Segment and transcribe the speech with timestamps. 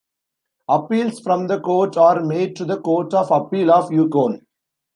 [0.67, 4.47] Appeals from the court are made to the Court of Appeal of Yukon.